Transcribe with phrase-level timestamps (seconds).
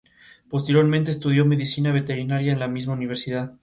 [0.49, 3.53] Posteriormente estudió medicina veterinaria en la misma universidad.